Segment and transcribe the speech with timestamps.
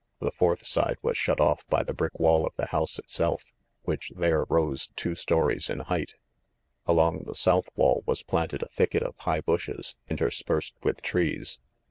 [0.19, 3.53] The fourth side was shut off by the brick wall of the house itself,
[3.83, 6.15] which there rose two stories in height.
[6.87, 11.59] Along the south wall was planted a thicket of high bushes, interspersed with trees.